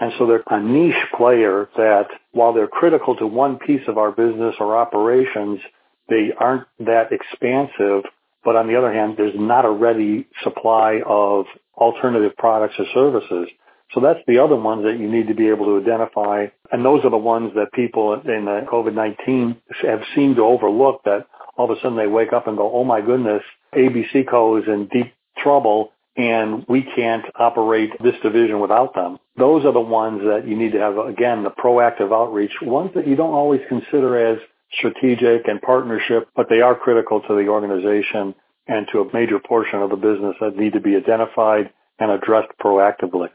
And 0.01 0.13
so 0.19 0.27
they're 0.27 0.43
a 0.51 0.61
niche 0.61 0.95
player 1.17 1.69
that 1.77 2.09
while 2.33 2.53
they're 2.53 2.67
critical 2.67 3.15
to 3.17 3.27
one 3.27 3.59
piece 3.59 3.83
of 3.87 3.99
our 3.99 4.11
business 4.11 4.55
or 4.59 4.77
operations, 4.77 5.61
they 6.09 6.31
aren't 6.39 6.67
that 6.81 7.13
expansive. 7.13 8.05
But 8.45 8.57
on 8.57 8.67
the 8.67 8.77
other 8.77 8.93
hand, 8.93 9.15
there's 9.17 9.35
not 9.37 9.65
a 9.65 9.71
ready 9.71 10.27
supply 10.43 11.01
of 11.07 11.47
alternative 11.77 12.37
products 12.37 12.75
or 12.79 12.87
services. 12.93 13.49
So 13.95 14.01
that's 14.01 14.21
the 14.27 14.39
other 14.39 14.57
ones 14.57 14.85
that 14.85 14.99
you 14.99 15.11
need 15.11 15.29
to 15.29 15.35
be 15.35 15.49
able 15.49 15.67
to 15.67 15.81
identify. 15.81 16.47
And 16.73 16.85
those 16.85 17.05
are 17.05 17.11
the 17.11 17.17
ones 17.17 17.53
that 17.55 17.73
people 17.73 18.15
in 18.15 18.45
the 18.47 18.67
COVID-19 18.71 19.57
have 19.83 20.01
seemed 20.15 20.37
to 20.37 20.43
overlook 20.43 21.03
that 21.05 21.27
all 21.57 21.71
of 21.71 21.77
a 21.77 21.81
sudden 21.81 21.97
they 21.97 22.07
wake 22.07 22.33
up 22.33 22.47
and 22.49 22.57
go, 22.57 22.73
oh 22.73 22.85
my 22.85 23.01
goodness, 23.01 23.43
ABC 23.75 24.29
Co. 24.29 24.57
is 24.57 24.65
in 24.67 24.89
deep 24.93 25.13
trouble 25.39 25.93
and 26.17 26.67
we 26.69 26.83
can't 26.95 27.25
operate 27.37 27.91
this 28.03 28.15
division 28.23 28.61
without 28.61 28.95
them. 28.95 29.19
Those 29.37 29.65
are 29.65 29.73
the 29.73 29.81
ones 29.81 30.21
that 30.25 30.47
you 30.47 30.57
need 30.57 30.73
to 30.73 30.79
have, 30.79 30.99
again, 30.99 31.43
the 31.43 31.51
proactive 31.51 32.13
outreach, 32.13 32.53
ones 32.61 32.91
that 32.95 33.07
you 33.07 33.17
don't 33.17 33.33
always 33.33 33.63
consider 33.69 34.33
as 34.33 34.39
strategic 34.75 35.49
and 35.49 35.61
partnership, 35.63 36.29
but 36.37 36.49
they 36.51 36.61
are 36.61 36.75
critical 36.75 37.21
to 37.23 37.35
the 37.35 37.49
organization 37.49 38.35
and 38.67 38.87
to 38.93 39.01
a 39.01 39.13
major 39.13 39.39
portion 39.39 39.81
of 39.81 39.91
the 39.91 39.97
business 39.97 40.37
that 40.41 40.57
need 40.57 40.75
to 40.75 40.81
be 40.81 40.97
identified 40.97 41.71
and 41.99 42.11
addressed 42.11 42.53
proactively. 42.63 43.29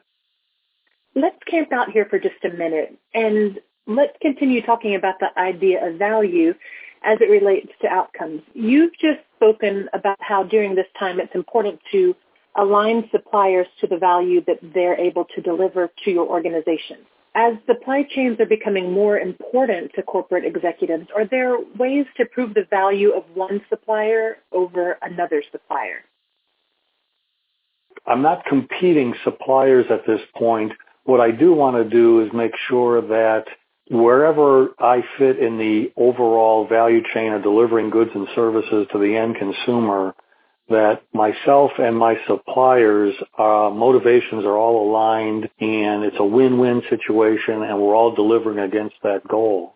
Let's 1.15 1.37
camp 1.49 1.73
out 1.73 1.91
here 1.91 2.05
for 2.09 2.19
just 2.19 2.43
a 2.43 2.49
minute 2.49 2.95
and 3.13 3.59
let's 3.87 4.15
continue 4.21 4.61
talking 4.61 4.95
about 4.95 5.15
the 5.19 5.27
idea 5.39 5.87
of 5.87 5.97
value 5.97 6.53
as 7.07 7.17
it 7.21 7.29
relates 7.31 7.71
to 7.81 7.87
outcomes. 7.87 8.41
You've 8.53 8.91
just 8.93 9.19
spoken 9.37 9.87
about 9.93 10.17
how 10.19 10.43
during 10.43 10.75
this 10.75 10.85
time 10.99 11.19
it's 11.19 11.33
important 11.33 11.79
to 11.93 12.13
align 12.57 13.07
suppliers 13.11 13.67
to 13.79 13.87
the 13.87 13.97
value 13.97 14.43
that 14.45 14.59
they're 14.73 14.99
able 14.99 15.25
to 15.35 15.41
deliver 15.41 15.89
to 16.03 16.11
your 16.11 16.27
organization. 16.27 16.97
As 17.33 17.53
supply 17.65 18.03
chains 18.03 18.39
are 18.39 18.45
becoming 18.45 18.91
more 18.91 19.19
important 19.19 19.91
to 19.93 20.03
corporate 20.03 20.43
executives, 20.43 21.07
are 21.15 21.25
there 21.25 21.57
ways 21.77 22.07
to 22.17 22.25
prove 22.25 22.53
the 22.53 22.65
value 22.69 23.11
of 23.11 23.23
one 23.35 23.61
supplier 23.69 24.37
over 24.51 24.97
another 25.01 25.43
supplier? 25.51 26.03
I'm 28.05 28.21
not 28.21 28.43
competing 28.45 29.13
suppliers 29.23 29.85
at 29.89 30.05
this 30.05 30.21
point. 30.35 30.73
What 31.03 31.21
I 31.21 31.31
do 31.31 31.53
want 31.53 31.77
to 31.77 31.89
do 31.89 32.25
is 32.25 32.33
make 32.33 32.53
sure 32.67 33.01
that 33.01 33.45
wherever 33.89 34.69
I 34.79 35.03
fit 35.17 35.39
in 35.39 35.57
the 35.57 35.91
overall 35.95 36.67
value 36.67 37.01
chain 37.13 37.33
of 37.33 37.43
delivering 37.43 37.89
goods 37.89 38.11
and 38.13 38.27
services 38.35 38.87
to 38.91 38.99
the 38.99 39.15
end 39.15 39.35
consumer, 39.37 40.13
that 40.69 41.01
myself 41.13 41.71
and 41.79 41.97
my 41.97 42.17
suppliers, 42.27 43.15
uh, 43.37 43.69
motivations 43.73 44.43
are 44.43 44.57
all 44.57 44.89
aligned 44.89 45.49
and 45.59 46.03
it's 46.03 46.17
a 46.19 46.25
win-win 46.25 46.81
situation 46.89 47.63
and 47.63 47.79
we're 47.79 47.95
all 47.95 48.13
delivering 48.13 48.59
against 48.59 48.95
that 49.03 49.25
goal. 49.27 49.75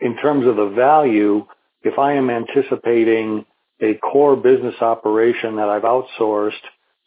In 0.00 0.16
terms 0.16 0.46
of 0.46 0.56
the 0.56 0.68
value, 0.68 1.44
if 1.82 1.98
I 1.98 2.12
am 2.12 2.30
anticipating 2.30 3.44
a 3.80 3.94
core 3.94 4.36
business 4.36 4.76
operation 4.80 5.56
that 5.56 5.68
I've 5.68 5.82
outsourced 5.82 6.52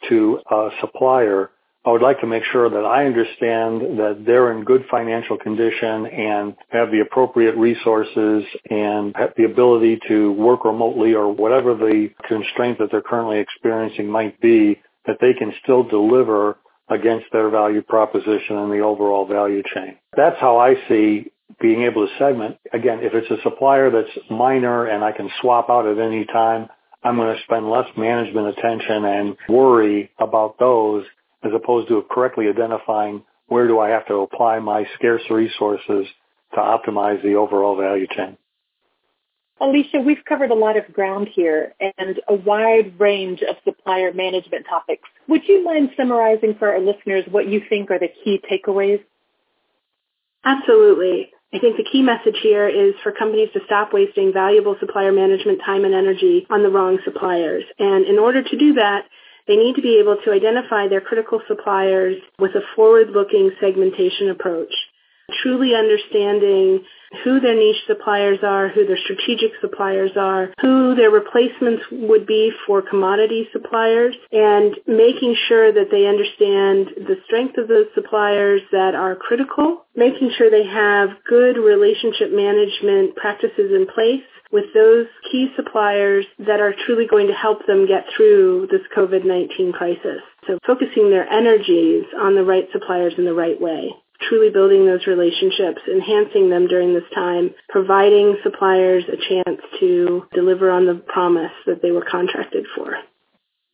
to 0.08 0.40
a 0.50 0.70
supplier, 0.80 1.50
I 1.84 1.90
would 1.90 2.02
like 2.02 2.20
to 2.20 2.28
make 2.28 2.44
sure 2.52 2.70
that 2.70 2.84
I 2.84 3.06
understand 3.06 3.98
that 3.98 4.22
they're 4.24 4.52
in 4.52 4.62
good 4.62 4.84
financial 4.88 5.36
condition 5.36 6.06
and 6.06 6.54
have 6.68 6.92
the 6.92 7.00
appropriate 7.00 7.56
resources 7.56 8.44
and 8.70 9.12
have 9.16 9.32
the 9.36 9.44
ability 9.44 9.98
to 10.06 10.32
work 10.32 10.64
remotely 10.64 11.14
or 11.14 11.32
whatever 11.32 11.74
the 11.74 12.10
constraint 12.28 12.78
that 12.78 12.90
they're 12.92 13.02
currently 13.02 13.40
experiencing 13.40 14.08
might 14.08 14.40
be, 14.40 14.80
that 15.06 15.16
they 15.20 15.32
can 15.32 15.52
still 15.64 15.82
deliver 15.82 16.56
against 16.88 17.26
their 17.32 17.50
value 17.50 17.82
proposition 17.82 18.58
and 18.58 18.70
the 18.70 18.80
overall 18.80 19.26
value 19.26 19.62
chain. 19.74 19.96
That's 20.16 20.38
how 20.40 20.58
I 20.58 20.74
see 20.88 21.32
being 21.60 21.82
able 21.82 22.06
to 22.06 22.12
segment. 22.16 22.58
Again, 22.72 23.00
if 23.02 23.12
it's 23.12 23.30
a 23.30 23.42
supplier 23.42 23.90
that's 23.90 24.30
minor 24.30 24.86
and 24.86 25.02
I 25.02 25.10
can 25.10 25.28
swap 25.40 25.68
out 25.68 25.86
at 25.86 25.98
any 25.98 26.26
time, 26.26 26.68
I'm 27.02 27.16
going 27.16 27.34
to 27.34 27.42
spend 27.42 27.68
less 27.68 27.88
management 27.96 28.56
attention 28.56 29.04
and 29.04 29.36
worry 29.48 30.12
about 30.20 30.60
those 30.60 31.04
as 31.42 31.52
opposed 31.54 31.88
to 31.88 32.02
correctly 32.10 32.48
identifying 32.48 33.22
where 33.46 33.66
do 33.66 33.78
I 33.78 33.90
have 33.90 34.06
to 34.06 34.14
apply 34.16 34.58
my 34.60 34.86
scarce 34.94 35.22
resources 35.30 36.06
to 36.54 36.60
optimize 36.60 37.22
the 37.22 37.34
overall 37.34 37.76
value 37.76 38.06
chain. 38.06 38.36
Alicia, 39.60 40.00
we've 40.00 40.24
covered 40.28 40.50
a 40.50 40.54
lot 40.54 40.76
of 40.76 40.92
ground 40.92 41.28
here 41.32 41.74
and 41.80 42.20
a 42.28 42.34
wide 42.34 42.98
range 42.98 43.42
of 43.42 43.56
supplier 43.64 44.12
management 44.12 44.66
topics. 44.68 45.08
Would 45.28 45.42
you 45.46 45.64
mind 45.64 45.90
summarizing 45.96 46.56
for 46.58 46.68
our 46.68 46.80
listeners 46.80 47.24
what 47.30 47.46
you 47.46 47.62
think 47.68 47.90
are 47.90 47.98
the 47.98 48.08
key 48.24 48.40
takeaways? 48.50 49.02
Absolutely. 50.44 51.30
I 51.54 51.58
think 51.58 51.76
the 51.76 51.84
key 51.84 52.02
message 52.02 52.38
here 52.42 52.66
is 52.66 52.94
for 53.02 53.12
companies 53.12 53.50
to 53.52 53.60
stop 53.66 53.92
wasting 53.92 54.32
valuable 54.32 54.74
supplier 54.80 55.12
management 55.12 55.60
time 55.64 55.84
and 55.84 55.94
energy 55.94 56.46
on 56.50 56.62
the 56.62 56.70
wrong 56.70 56.98
suppliers. 57.04 57.62
And 57.78 58.06
in 58.06 58.18
order 58.18 58.42
to 58.42 58.58
do 58.58 58.74
that, 58.74 59.04
they 59.46 59.56
need 59.56 59.74
to 59.76 59.82
be 59.82 59.98
able 59.98 60.16
to 60.24 60.32
identify 60.32 60.88
their 60.88 61.00
critical 61.00 61.40
suppliers 61.48 62.16
with 62.38 62.52
a 62.54 62.60
forward-looking 62.76 63.52
segmentation 63.60 64.30
approach 64.30 64.72
truly 65.42 65.74
understanding 65.74 66.84
who 67.24 67.40
their 67.40 67.54
niche 67.54 67.82
suppliers 67.86 68.38
are, 68.42 68.68
who 68.68 68.86
their 68.86 68.98
strategic 68.98 69.52
suppliers 69.60 70.12
are, 70.16 70.52
who 70.60 70.94
their 70.94 71.10
replacements 71.10 71.82
would 71.90 72.26
be 72.26 72.50
for 72.66 72.82
commodity 72.82 73.48
suppliers, 73.52 74.14
and 74.32 74.76
making 74.86 75.36
sure 75.48 75.72
that 75.72 75.90
they 75.90 76.06
understand 76.06 76.88
the 77.06 77.16
strength 77.26 77.58
of 77.58 77.68
those 77.68 77.86
suppliers 77.94 78.62
that 78.72 78.94
are 78.94 79.14
critical, 79.14 79.84
making 79.94 80.30
sure 80.36 80.50
they 80.50 80.66
have 80.66 81.10
good 81.28 81.56
relationship 81.56 82.32
management 82.32 83.14
practices 83.16 83.70
in 83.74 83.86
place 83.92 84.24
with 84.50 84.64
those 84.74 85.06
key 85.30 85.48
suppliers 85.56 86.26
that 86.38 86.60
are 86.60 86.74
truly 86.84 87.06
going 87.06 87.26
to 87.26 87.32
help 87.32 87.66
them 87.66 87.86
get 87.86 88.04
through 88.14 88.68
this 88.70 88.82
COVID-19 88.94 89.72
crisis. 89.72 90.20
So 90.46 90.58
focusing 90.66 91.08
their 91.08 91.26
energies 91.26 92.04
on 92.20 92.34
the 92.34 92.44
right 92.44 92.68
suppliers 92.72 93.14
in 93.16 93.24
the 93.24 93.32
right 93.32 93.58
way 93.58 93.92
truly 94.28 94.50
building 94.50 94.86
those 94.86 95.06
relationships, 95.06 95.80
enhancing 95.90 96.50
them 96.50 96.66
during 96.66 96.94
this 96.94 97.08
time, 97.14 97.54
providing 97.68 98.36
suppliers 98.42 99.04
a 99.08 99.16
chance 99.16 99.60
to 99.80 100.24
deliver 100.34 100.70
on 100.70 100.86
the 100.86 100.94
promise 100.94 101.52
that 101.66 101.82
they 101.82 101.90
were 101.90 102.04
contracted 102.08 102.64
for. 102.76 102.96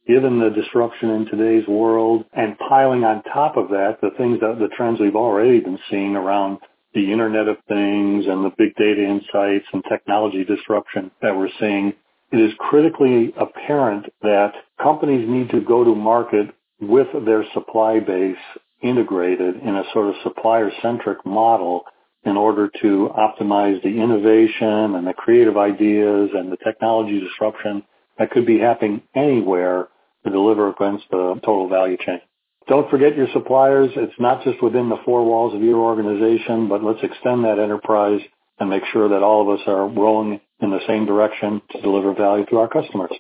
Given 0.06 0.40
the 0.40 0.50
disruption 0.50 1.10
in 1.10 1.26
today's 1.26 1.68
world 1.68 2.24
and 2.32 2.56
piling 2.58 3.04
on 3.04 3.22
top 3.24 3.56
of 3.56 3.68
that 3.68 3.98
the 4.00 4.10
things 4.16 4.40
that 4.40 4.58
the 4.58 4.68
trends 4.74 5.00
we've 5.00 5.14
already 5.14 5.60
been 5.60 5.78
seeing 5.90 6.16
around 6.16 6.58
the 6.94 7.12
Internet 7.12 7.48
of 7.48 7.58
Things 7.68 8.24
and 8.26 8.44
the 8.44 8.52
big 8.56 8.74
data 8.76 9.04
insights 9.04 9.66
and 9.72 9.84
technology 9.88 10.44
disruption 10.44 11.10
that 11.20 11.36
we're 11.36 11.50
seeing, 11.60 11.92
it 12.32 12.40
is 12.40 12.52
critically 12.58 13.34
apparent 13.38 14.06
that 14.22 14.52
companies 14.82 15.28
need 15.28 15.50
to 15.50 15.60
go 15.60 15.84
to 15.84 15.94
market 15.94 16.54
with 16.80 17.08
their 17.24 17.44
supply 17.52 18.00
base 18.00 18.36
integrated 18.82 19.56
in 19.56 19.76
a 19.76 19.84
sort 19.92 20.08
of 20.08 20.14
supplier-centric 20.22 21.24
model 21.26 21.84
in 22.24 22.36
order 22.36 22.70
to 22.80 23.10
optimize 23.16 23.82
the 23.82 24.00
innovation 24.00 24.94
and 24.94 25.06
the 25.06 25.14
creative 25.14 25.56
ideas 25.56 26.30
and 26.34 26.50
the 26.50 26.56
technology 26.58 27.20
disruption 27.20 27.82
that 28.18 28.30
could 28.30 28.46
be 28.46 28.58
happening 28.58 29.02
anywhere 29.14 29.88
to 30.24 30.30
deliver 30.30 30.70
against 30.70 31.04
the 31.10 31.40
total 31.44 31.68
value 31.68 31.96
chain. 32.04 32.20
Don't 32.66 32.90
forget 32.90 33.16
your 33.16 33.28
suppliers. 33.32 33.90
It's 33.96 34.18
not 34.18 34.44
just 34.44 34.62
within 34.62 34.88
the 34.90 34.98
four 35.04 35.24
walls 35.24 35.54
of 35.54 35.62
your 35.62 35.78
organization, 35.78 36.68
but 36.68 36.84
let's 36.84 37.02
extend 37.02 37.44
that 37.44 37.58
enterprise 37.58 38.20
and 38.60 38.68
make 38.68 38.82
sure 38.92 39.08
that 39.08 39.22
all 39.22 39.42
of 39.42 39.58
us 39.58 39.64
are 39.66 39.88
rolling 39.88 40.40
in 40.60 40.70
the 40.70 40.80
same 40.86 41.06
direction 41.06 41.62
to 41.70 41.80
deliver 41.80 42.12
value 42.12 42.44
to 42.46 42.58
our 42.58 42.68
customers. 42.68 43.12